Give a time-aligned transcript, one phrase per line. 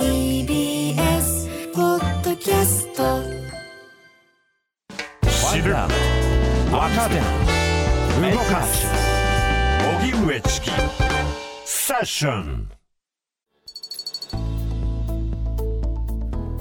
[0.00, 3.22] TBS ポッドキャスト
[5.28, 5.74] 知る。
[6.72, 7.16] 若手
[8.32, 8.86] 動かす。
[10.00, 10.70] 荻上チキ。
[11.66, 12.70] セッション。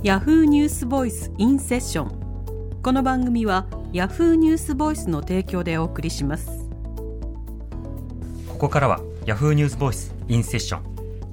[0.04, 6.70] ヤフーニュースボイスインセッションこの番組はヤフーニュースボイスの提供でお送りします。
[8.50, 10.99] ここからはヤフーニュースボイスインセッション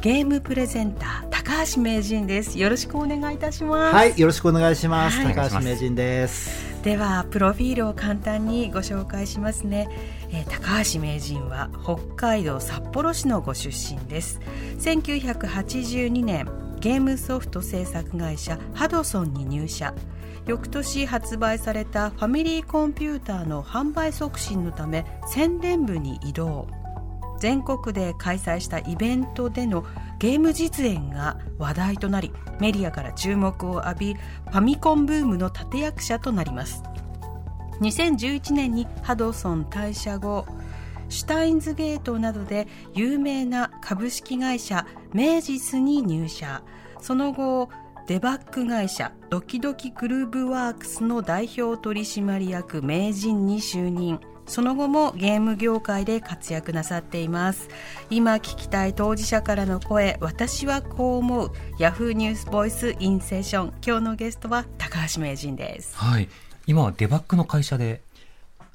[0.00, 2.58] ゲームプレゼンター高橋名人です。
[2.58, 3.94] よろしくお願いいたします。
[3.94, 5.18] はい、よろしくお願いします。
[5.18, 5.34] はい。
[5.34, 6.74] 高橋名人です。
[6.82, 9.88] ではプロフィールを簡単にご紹介しますね、
[10.30, 14.40] えー高橋名人は北海道札幌市のご出身です。
[14.78, 16.46] 1982年
[16.80, 19.94] ゲームソフト制作会社ハドソンに入社。
[20.46, 26.68] 翌年発売されたファミリーコンピューターの販売促進のため宣伝部に移動
[27.38, 29.84] 全国で開催したイベントでの
[30.18, 36.82] ゲーム実演が話題となりメディアから注目を浴びファミコンブームの立役者となります。
[37.80, 40.46] 2011年にハドソン退社後
[41.08, 46.62] シュタインズゲートなどで有名な株式会社メージスに入社。
[47.00, 47.68] その後
[48.06, 54.20] デバッグ会社ドキドキグルーブワークスの代表取締役名人に就任。
[54.46, 57.68] その後もゲーム業界で活躍なさっています。
[58.10, 61.52] 今聞きたい当事者からの声私はこう思う。
[61.78, 65.96] ヤフーニュースボイスインセーション今日のゲストは高橋名人です。
[65.96, 66.28] はい。
[66.66, 68.00] 今はデバッグの会社で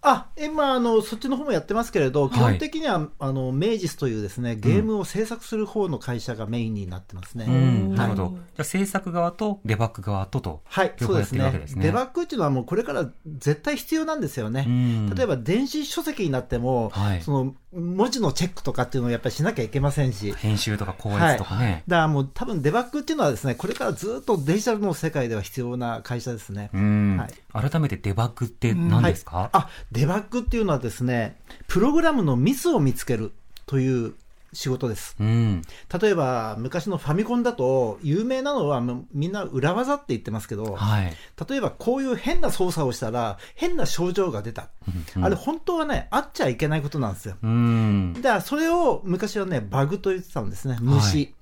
[0.02, 2.30] あ、今、あの、そっちの方もやってますけれど、い。
[2.31, 7.46] 基本的には、あの、メイジスというですね、ゲームを制作する方の会社がメインになってますね。
[7.47, 7.96] うん。
[7.96, 8.31] なるほはい。
[8.31, 11.40] どじゃあ制作側とデバッグ側ととはい、両方やってそうですね。
[11.40, 11.85] るわけですね。
[11.85, 14.66] デバッグっていうのはもうこれから絶対必要なんですよね。
[14.68, 15.16] うん。
[15.16, 17.22] 例えば電子書籍になっても、はい。
[17.22, 26.72] その文字のチェックとかっていうのをやっぱりしなきゃいけませんし、編集とか校閲とかね、だからもう多分デバッグっていうのはですね、これからずっとデジタルの世界では必要な会社ですね。
[26.74, 27.69] うん、はい。
[27.69, 33.31] 改めてデバッグって何ですか、はい、あデバッグっていうのはですね、プログラムのミスを見つける
[33.66, 34.13] という
[34.53, 35.16] 仕事です。
[35.19, 35.61] うん
[36.01, 38.81] 例えば、昔のファミコンだと、有名なのは
[39.13, 41.13] みんな裏技って言ってますけど、はい
[41.50, 44.69] 例えばこういう変な操作をしたら、変な症状が出た。
[45.16, 47.35] うんあれ本当はね、あっちゃいけないことなんですよ。
[47.41, 51.17] うんだからそれを昔はね、バグと言ってたんですね、虫。
[51.17, 51.33] はい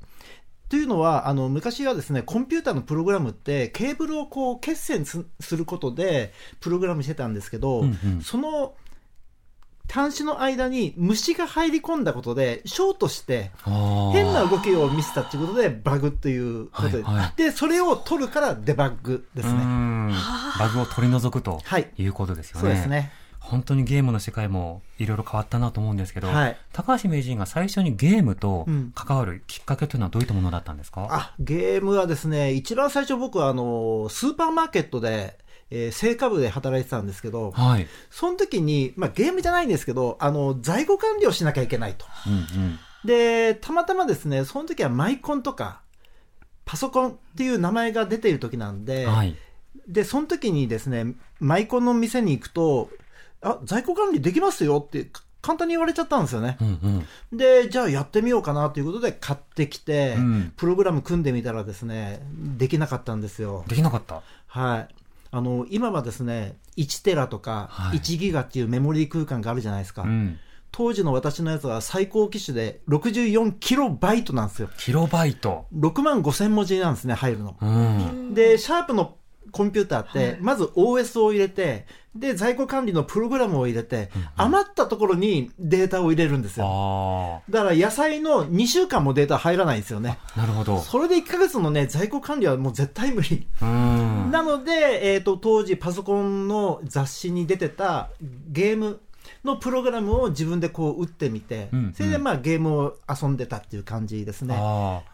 [0.69, 8.73] というのは、あの、昔はですね、コンピューターのプログラムって、ケーブルをこう、決線すすることで、プログラムしてたんですけど、うんうんその、
[9.89, 19.57] 端子の間に虫が入り込んだことで、ショートして、変な動きを見せたっていうことで、バグっていうことで、はいはいで、それを取るからデバッグですうね。
[19.63, 20.11] ん
[20.59, 22.61] バグを取り除くとはいいうことですよね。
[22.61, 23.13] そうですね。
[23.49, 35.37] 本当にゲームの世界もいろいろ変わったなと思うんですけど、はい高橋名人が最初にゲームとうん関わるきっかけというのはどういったものだったんですか、あ、ゲームはですね、一番最初僕はあの、スーパーマーケットで、
[35.69, 37.87] えー、成果部で働いてたんですけど、はい。
[38.09, 42.05] その時に、まあゲームじゃないんですけど、あの、在庫管理をしなきゃいけないと。
[42.25, 42.37] うんう
[42.67, 42.79] ん。
[43.05, 45.81] で、たまたまですね、その時はマイコンとか、
[46.65, 49.35] パソコンっていう名前が出ている時なんで、はい。
[49.87, 52.89] で、その時にですね、マイコンの店に行くと、
[53.47, 56.57] あ、在庫管理できますよってか簡単に言われちゃったんですよね。
[56.59, 56.67] うん
[57.31, 57.37] うん。
[57.37, 62.21] で、じゃあやってみようかなということで買ってきて、うんプログラム組んでみたらですね、
[62.57, 63.63] できなかったんですよ。
[63.67, 64.21] できなかった？
[64.47, 64.87] はい。
[65.31, 70.01] あの、今はですね、1テラとかはい1ギガっていうメモリー空間があるじゃないですか。
[70.03, 70.37] うん。
[70.71, 74.69] 当時の私のやつは最高機種で64キロバイトなんですよ。
[74.77, 75.65] キロバイト。
[75.73, 77.55] 6万5千文字なんですね、入るの。
[77.61, 78.33] うん。
[78.33, 79.15] で、シャープの
[79.51, 81.85] コンピューターって、まず OS を入れて、
[82.15, 86.65] で、在庫管理のプログラムを入れて、余ったところにデータを入れるんですよ。
[86.67, 90.17] あだから野菜の2週間もデータ入らないんですよね。
[90.35, 90.39] あ。
[90.41, 90.79] なるほど。
[90.79, 93.47] それで1ヶ月のね、在庫管理はもう絶対無理。
[93.61, 94.31] うん。
[94.31, 98.09] なので、えっ、と、当時パソコンの雑誌に出てた
[98.50, 99.00] ゲーム
[99.47, 104.53] のプログラムを自分でこう打ってみて、うんうんそれでまあゲームを遊んでたっていう感じですね。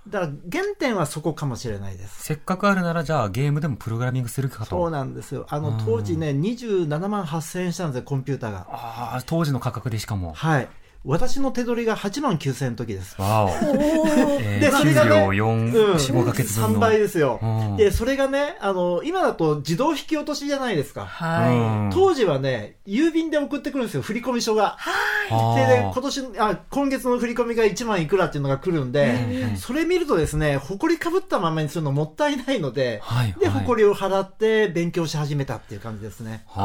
[0.09, 2.23] だから原点はそこかもしれないです。
[2.23, 4.65] せっかくあるなら、じゃあゲームでもプログラミングするかと。
[4.65, 5.45] そうなんですよ。
[5.49, 8.67] あの、当時ね、27万8000円したんですよ、コンピューターが。
[8.69, 10.33] ああ、当時の価格でしかも。
[10.33, 10.67] はい。
[11.05, 13.21] 私の手取りが8万9000円の時です。
[13.21, 13.49] わお。
[13.49, 16.77] えーでそれがね給料4、4、5ヶ月分の。
[16.77, 17.77] 3倍ですようん。
[17.77, 21.05] で、それがね、あの、今だと自動引き落としじゃないですか。
[21.05, 21.57] はい。
[21.57, 24.77] うん当時はね、郵便で送ってくるんですよ、振込書が。
[25.29, 36.43] あで、でー今年、あ、今月の振り込みが1万いくらっていうのが来るんで、うんそれ見るとですね、埃かぶったままにするのもったいないので、はいで、はい埃を払って勉強し始めたっていう感じですね。
[36.47, 36.63] は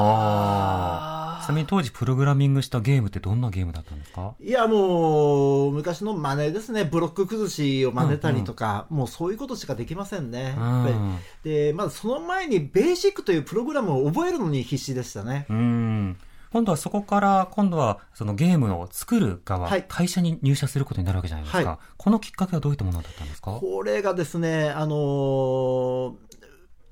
[1.25, 1.28] あ。
[1.45, 4.35] ちなみに当時プログラミングしたゲームってどんなゲームだったんですか？
[4.41, 6.85] いや、もう、昔の真似ですね。
[6.85, 10.55] ブロック崩しを真似たりとか、もうそういうことしかできませんね。
[10.59, 15.47] うんで、まずその前にベーシックというプログラムを覚えるのに必死でしたね。
[15.49, 16.17] うん。
[16.51, 21.69] 今度はそこから、今度はそのゲームを作る側、はい会社に入社することになるわけじゃないですか。
[21.69, 23.53] はいこのきっかけはどういったものだったんですか？
[23.53, 26.13] これがですね、あのー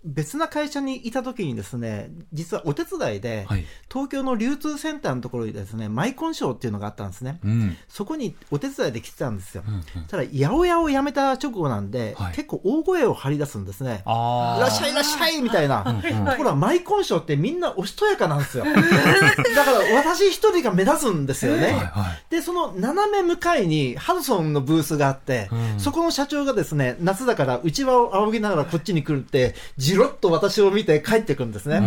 [0.07, 3.65] 別な会社にいた時にですね、実はお手伝いで、はい。
[3.93, 7.41] 東京の流通センターのところにですね、マイコンショーっていうのがあったんですね。
[7.45, 7.77] うん。
[7.89, 9.65] そこにお手伝いで来てたんですよ。
[9.67, 14.03] うんうんただ、八百屋を辞めた直後なんで、はい結構大声を張り出すんですね。
[14.05, 15.83] いらっしゃいいらっしゃいみたいな。
[15.85, 18.65] ところがマイコンショーってみんなおしとやかなんですよ。
[19.57, 21.63] だから私一人が目立つんですよね。
[21.63, 21.87] はいはい。
[22.31, 29.55] で、その斜め向かいにハドソンのブースがあって、うんそこの社長がですね、夏だから内輪を仰ぎながらこっちに来るって、
[29.97, 31.79] じろっと私を見て帰ってくるんですうね。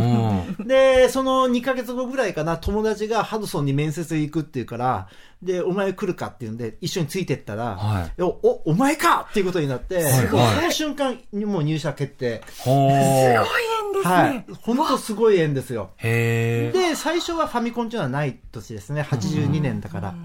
[0.59, 0.67] ん。
[0.67, 5.07] で、その2ヶ月後ぐらいかな、友達がハドソンに面接行くっていうから、
[5.41, 8.21] で、お前来るかっていうんで、一緒についてったら、はい。
[8.21, 12.41] お、お、お前かっていうことになって、はいもうその瞬間にもう入社決定。
[12.59, 13.45] ほー。
[14.03, 14.45] はい。
[14.61, 15.91] 本当すごい縁ですよ。
[15.97, 16.77] へえ。
[16.77, 19.01] で、最初はファミコンっていうのはない年ですね。
[19.01, 20.15] 82年だから。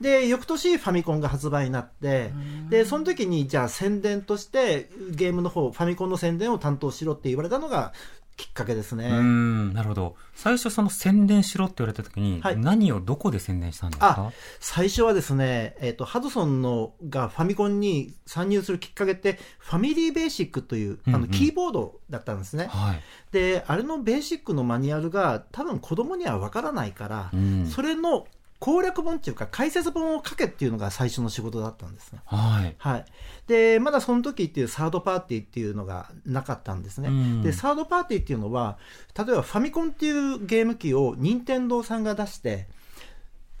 [0.00, 2.32] で、翌年ファミコンが発売になって、
[2.68, 7.92] で、その時にじゃあ宣伝としてゲームの方、ファミコンの宣伝を担当しろって言われたのが
[8.36, 9.08] きっかけですね。
[9.08, 10.16] うん、なるほど。
[10.34, 22.66] 最初その宣伝しろって言われた時に、はい何をどこで宣伝したんですあか、最初はですね、えっ、と、ハドソンのがファミコンに参入するきっかけって、ファミリーベーシックという、あの、キーボードだったんですね。
[22.66, 23.00] はい。
[23.32, 28.26] で、あれのベーシックのマニュアルが多分子供にはわからないから、うんそれの
[28.62, 32.20] 攻略本っていうか解説本を書けっていうのが最初の仕事だったんですね。
[32.26, 32.76] はい。
[32.78, 33.04] はい。
[33.48, 37.08] で、まだその時っていうサードパーティーっていうのがなかったんですね。
[37.08, 38.78] うんで、サードパーティーっていうのは、
[39.18, 42.68] 例えばファミコンっていうゲーム機を任天堂さんが出して、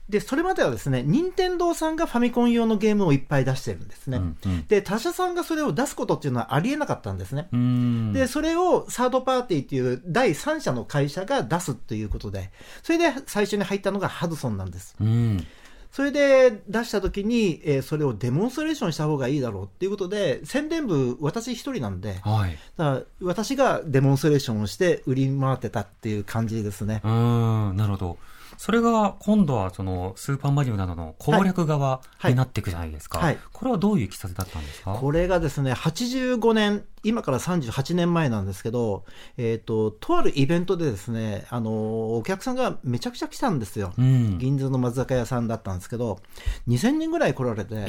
[0.08, 4.18] で、それまではですね、任天堂さんがファミコン用のゲームをいっぱい出してるんですね。
[4.18, 7.48] うんうんで、他社さんがそれを出すことっていうのはありえなかったんですね。
[7.52, 8.12] うん。
[8.12, 12.50] で、それをサードパーティーっていう第三者の会社が出すということで、
[12.82, 14.96] それで最初に入ったのがハドソンなんです。
[15.00, 15.46] うん。
[15.92, 22.58] それで出した時に、えーそれをデモンストレーションした方がいいだろうっていうことで、宣伝部私一人なんで、はい。
[22.76, 27.02] だから私がデモンストレーションをして売り回ってたっていう感じですね。
[27.04, 28.18] うん、なるほど。
[28.56, 33.18] それが今度はそのスーパーマリオなどの攻略側になっていくじゃないですか。
[33.18, 34.94] はいこれはどういういきさつだったんですか？
[34.94, 39.04] これがですね、85年、今から38年前なんですけど、
[39.36, 43.92] えっ、と、とあるイベントでですね、あの、お客さんがめちゃくちゃ来たんですよ。
[43.96, 44.38] うん。
[44.38, 46.18] 銀座の松坂屋さんだったんですけど、
[46.66, 47.86] 2000人ぐらい来られて、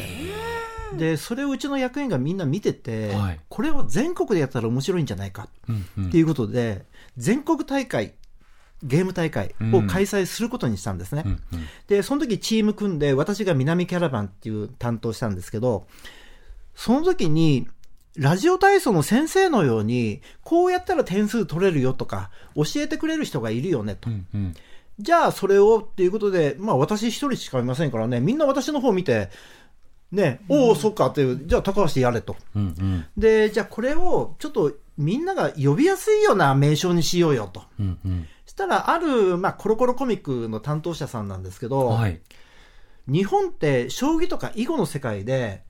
[0.97, 6.85] で、それをうちの役員がみんな見てて、はいこれを全国でやったら面白いんじゃないかうんうんっていうことで、
[7.17, 8.13] 全国大会、
[8.83, 11.23] ゲーム大会を開催することにしたんですね。
[11.25, 11.39] うんうん
[11.87, 15.87] で、その時チーム組んで、私が南キャラバンっていう担当したんですけど、
[16.75, 17.67] その時に、
[18.15, 24.09] ラジオ体操の先生のように、こうやったら点数取れるよとか、教えてくれる人がいるよねと。
[24.09, 24.53] うんうん
[24.99, 29.29] じゃあそれをっていうことで、まあ私一人しかいませんからね、みんな私の方見て、
[30.11, 32.35] ね、おお、そっかっていう、じゃあ高橋やれと。
[32.55, 37.63] うんうんで、じゃあこれをちょっとみんなが呼びやすいような名称にしようよと。
[37.79, 42.21] うんうんそしたら、ある、まあ、コロコロコミックの担当者さんなんですけど、はい。
[43.07, 45.63] 日本って将棋とか囲碁の世界で、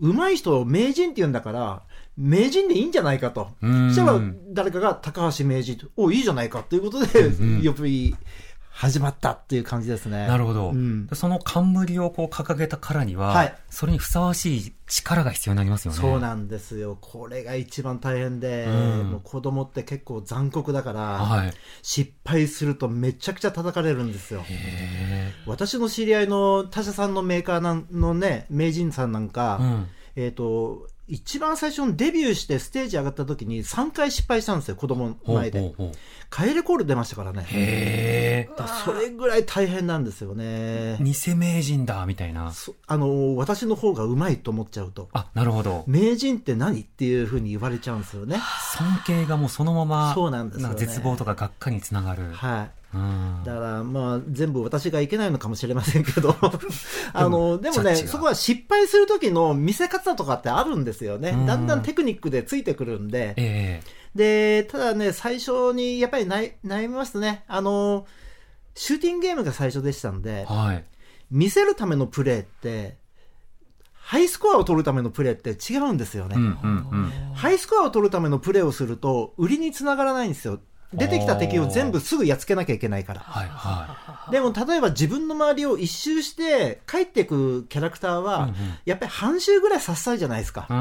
[0.00, 1.82] 上手い人を名人って言うんだから、
[2.16, 3.50] 名人でいいんじゃないかと。
[3.62, 8.16] うんそしたら、誰かが高橋名人と、おいいじゃないかっていうことで、うん呼び
[8.76, 10.26] 始まったっていう感じですね。
[10.26, 10.70] なるほど。
[10.70, 15.98] うんでその冠をこう掲げたからには、はいそれにふさわしい力が必要になりますよね。
[15.98, 16.98] そうなんですよ。
[17.00, 21.52] これが一番大変で、うんもう子供って結構残酷だから、はい。
[21.82, 24.42] 失敗するとめちゃくちゃ叩かれるんですよ。
[24.44, 29.86] へ私の知り合いの他社さんのメーカーのね、名人さんなんか、ーうん。
[30.16, 35.74] えっ、と、一番最初にデビューしてステージ上がった時に3回失敗したんですよ、子供の前で。
[36.30, 37.44] カエルコール出ましたからね。
[37.46, 38.48] へ
[38.84, 40.98] それぐらい大変なんですよねえ。。
[41.00, 42.52] 偽名人だ、みたいな。
[42.52, 45.08] そあの、私の方がうまいと思っちゃうと。
[45.12, 45.84] あ、なるほど。
[45.86, 48.40] 名人って何っていうふうに言われちゃうんですよね。
[48.76, 52.32] 尊敬がもうそのまま、そうなんですよねか絶望とかがっかりにつながる。
[52.32, 52.70] はい。
[52.94, 56.34] うんだから、まあ、全部私がいけないのかもしれませんけど、
[57.12, 61.46] あの、でもね、そこは失敗する時の見せ方とかってあるんですよねうん。
[61.46, 63.34] だんだんテクニックでついてくるんで。
[63.36, 63.82] え
[64.14, 67.44] で、ただね、最初にやっぱり悩悩みますね。
[67.48, 68.06] あの、
[68.74, 70.84] シューティングゲームが最初でしたんでえ、はい。
[71.30, 72.96] 見せるためのプレーって、
[73.94, 76.36] ハイスコアを取るためのプレーって違うんですよね。
[76.36, 77.34] うんうんうん。
[77.34, 80.60] ハイスコアを取るためのプレーをすると、売りにつながらないんですよ。
[80.92, 83.20] 出てきた敵を全部すぐやっつけなきゃいけないから。
[83.20, 90.72] はいはでも、例えば自分の周りを一周して帰っていくキャラクターは、うんうんやっぱり半周ぐらいさせたいじゃないですかい。。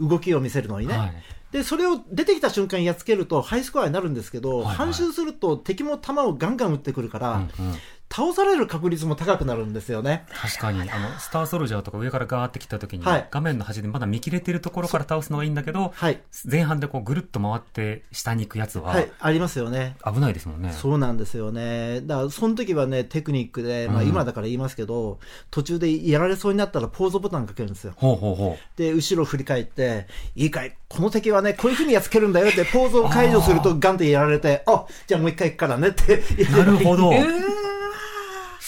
[0.00, 0.08] うん。
[0.08, 0.96] 動きを見せるのにね。
[0.96, 1.12] はい。
[1.52, 7.50] で、それを出てきた瞬間にやっつけるとハイスコアになるんですけど、はいはい半周すると敵も弾をガンガン撃ってくるから、うんうん
[8.14, 10.26] 倒される確率も高くなるんですよね。
[10.34, 16.20] 確かに、あの、スターソルジャーとか上からガーって来た時に、はい画面の端でまだ見切れてるところから倒すのがいいんだけど、はい。
[16.50, 19.96] 前半でこうぐるっと回って下に行くやつは、はい、ありますよね。
[20.04, 20.72] 危ないですもんね。
[20.72, 22.02] そうなんですよね。
[22.02, 25.18] だから、その時はね、テクニックで、まあうん今だから言いますけど、
[25.50, 27.94] 途中でやられそうになったらポーズボタンかけるんですよ。
[27.96, 36.18] ほうほうほで、後ろ振り返って、いいかい、この敵はね、こういう風にやっつけるんだよって、ポーズを解除するとガンってやられて、あ、じゃあもう一回行くからねって。
[36.18, 36.52] う。
[36.52, 37.12] なるほど。
[37.14, 37.71] え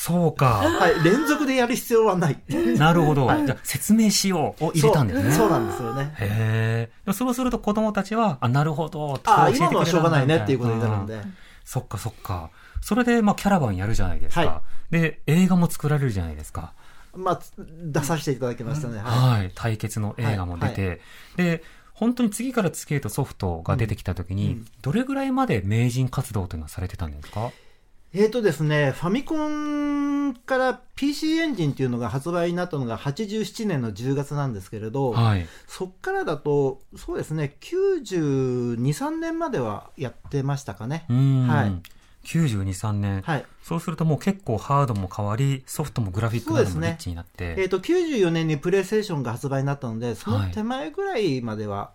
[0.05, 0.57] そうか。
[0.57, 2.39] はい、連続でやる必要はない。
[2.77, 3.23] なるほど。
[3.47, 5.33] じゃあ説明しようを入れたんですね。
[5.33, 6.15] そうなんですよね。
[6.19, 7.13] へえ。
[7.15, 9.19] そうすると子供たちは、あ、なるほど。
[9.25, 11.23] あ今のはしょうがないねっていうことになるんで。
[11.65, 12.51] そっかそっか。
[12.83, 14.41] それで、まあ、キャラバンやるじゃないですか。
[14.43, 16.75] はで、映画も作られるじゃないですか。
[17.17, 18.99] まあ、出させていただきましたね。
[18.99, 19.39] はい。
[19.39, 19.53] はい。
[19.55, 21.01] 対決の映画も出て。
[21.37, 21.63] で、
[21.95, 27.53] 本当に次から次へとソフトが出てきたときに、どれぐらいまで名人活動というのはされてたんですか？
[28.17, 35.49] えーとですね、ファミコンから PC エンジンっていうのが発売になったのが87年の10月なんですけれど、はい。
[35.67, 41.13] そっからだと、そうですね、92、3年まではやってましたかねう。
[41.13, 41.49] ん。
[41.49, 41.73] はい
[42.25, 43.21] 92、3年。
[43.21, 43.45] はい。
[43.63, 47.55] そうするともう結構ハードも変わり、ソフトもグラフィックもリッチになって。
[47.59, 51.91] えーと、94年にプレイステーションが発売になったので、その手前ぐらいまでは、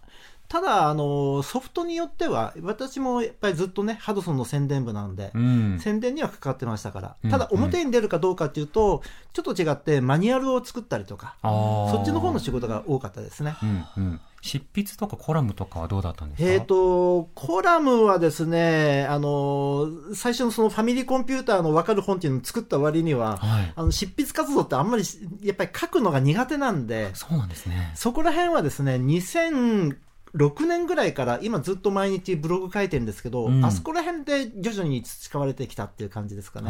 [0.49, 5.79] ただ、あの、ソフトによっては、私もやっぱりずっとね、ハドソンの宣伝部なんで、うん。
[5.79, 13.55] 宣伝には関わってましたから、うんただ表に出るかどうかっていうと、ちょっと違ってマニュアルを作ったりとか、そっちの方の仕事が多かったですね。
[13.61, 14.21] うんうん。
[14.41, 16.49] 執筆とかコラムとかはどうだったんですか？
[16.49, 23.73] えっ、と、コラムはですね、あの、最初のそのファミリーコンピューターの分かる本っていうのを作った割には、はい。
[23.75, 27.91] あの執筆活動ってあんまりしやっぱり書くのが苦手なんで、そうなんですね。
[27.95, 28.97] そこら辺はですね、
[30.36, 33.63] 2006年ぐらいから、今ずっと毎日ブログ書いてるんですけど、うん。
[33.65, 36.69] あそこら辺で徐々に培われてきたっていう感じですかね。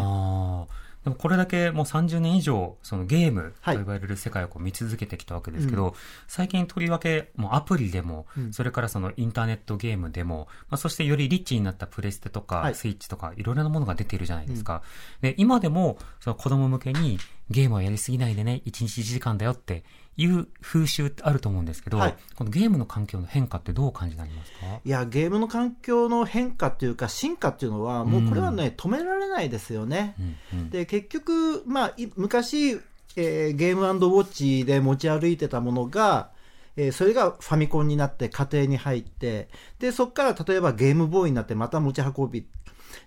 [1.03, 3.77] でもこれだけもう30年以上、そのゲームとはい。
[3.77, 5.95] 呼ばれる世界をこう見続けてきたわけですけど、
[6.27, 8.53] 最近とりわけもうアプリでも、うん。
[8.53, 12.75] それからそのインターネットゲームでも、まあ、そしてよりリッチになったプレステとかはい。
[12.75, 14.81] スイッチとかいろいろなものが出ているじゃないですか。
[15.21, 17.17] で、今でもその子供向けに
[17.49, 19.83] ゲームはやりすぎないでね、1日1時間だよって
[20.17, 24.57] いう風習ってあると思うんですけど、はいこのゲームの環境の変化ってどうお感じになりますか？
[24.83, 30.15] いや、ゲームの環境の変化っていうか、進化っていうのは、もうこれはね、止められないですよね。
[30.53, 32.79] うんうんで、結局、まあ、い昔、
[33.15, 36.29] えーゲームウォッチで持ち歩いてたものが、
[36.75, 42.45] えーそれがファミコンになって家庭に入って、で、そこから例えばゲームボーイになってまた持ち運び。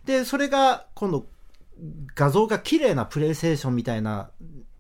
[0.05, 1.27] で、それが今度、
[2.15, 4.31] 画像が綺麗なプレイステーションみたいな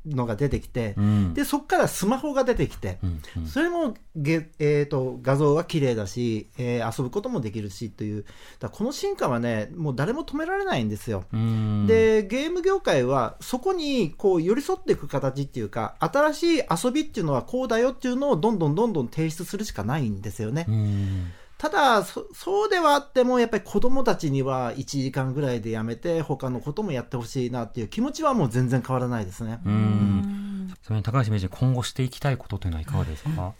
[0.06, 1.34] のが出てきて、うん。
[1.34, 3.46] で、そこからスマホが出てきて、うんうん。
[3.46, 8.24] それもゲ、えー、と画像は綺麗だし、えー遊ぶこともできるしという、
[8.58, 11.24] だこの進化はね、もう誰も止められないんですよ。
[11.32, 11.86] うん。
[11.86, 20.66] で、ゲーム業界はそこにこう寄り添っていく形っていうか、新しい遊びっていうのはこうだよっていうのをどんどんどんどん提出するしかないんですよね。
[20.68, 21.32] うん
[21.62, 29.60] ただそ、そうではあっても、やっぱり子供たちには1時間ぐらいでやめて、他のこともやってほしいなっていう気持ちはもう全然変わらないですね。
[29.64, 30.74] うん。
[30.82, 33.52] それに高橋名人、今後していきたいことというのはいかがですか？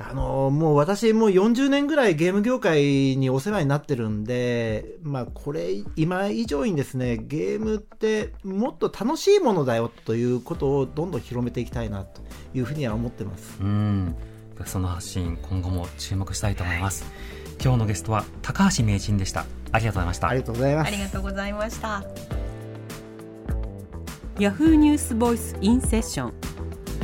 [0.00, 2.82] あのもう私、もう40年ぐらいゲーム業界
[3.16, 12.20] にお世話になってるんで、まあ、これ、今以上にですね、ゲームってもっと楽しいものだよということをどんどん広めていきたいなと
[12.52, 13.56] いうふうには思ってます。
[13.60, 14.16] うん。
[14.66, 17.04] その発信、今後も注目したいと思います。
[17.62, 19.46] 今日のゲストは高橋名人でした。
[19.72, 20.28] ありがとうございました。
[20.28, 20.88] ありがとうございます。
[20.88, 20.98] あり。
[20.98, 22.04] がとうございました。
[24.38, 26.34] ヤフーニュースボイスインセッション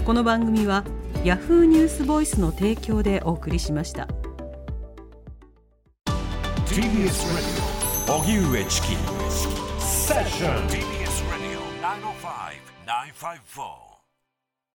[0.05, 0.85] この番組は
[1.23, 4.09] ヤフーニュースボイスの提供でお送りしました。
[6.67, 7.11] TBS
[8.07, 8.89] Radio 荻上チキ。
[9.79, 11.61] セッション TBS Radio
[12.87, 13.90] 905-954